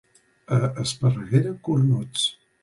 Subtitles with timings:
[0.55, 2.27] A Esparreguera, cornuts.